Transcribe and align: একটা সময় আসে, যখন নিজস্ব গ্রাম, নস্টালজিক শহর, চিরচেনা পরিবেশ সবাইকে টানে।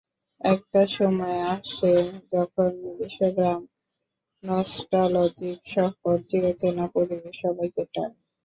একটা 0.41 0.81
সময় 0.91 1.39
আসে, 1.55 1.93
যখন 2.31 2.69
নিজস্ব 2.83 3.21
গ্রাম, 3.35 3.61
নস্টালজিক 4.43 5.59
শহর, 5.67 6.15
চিরচেনা 6.29 6.85
পরিবেশ 6.95 7.35
সবাইকে 7.41 7.83
টানে। 7.93 8.19